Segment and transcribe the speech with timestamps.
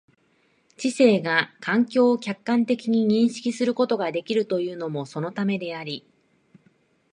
[0.77, 6.03] 知性が環境を客観的に認識することができるというのもそのためであり、